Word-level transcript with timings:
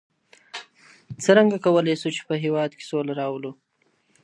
څرنګه 1.23 1.57
کولای 1.65 1.95
سو 2.01 2.07
چي 2.15 2.21
په 2.29 2.35
هېواد 2.43 2.71
کي 2.77 2.83
سوله 2.89 3.13
راولو؟ 3.19 3.51